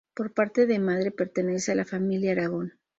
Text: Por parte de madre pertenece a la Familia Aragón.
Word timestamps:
Por 0.15 0.33
parte 0.33 0.65
de 0.65 0.79
madre 0.79 1.11
pertenece 1.11 1.71
a 1.71 1.75
la 1.75 1.85
Familia 1.85 2.31
Aragón. 2.31 2.73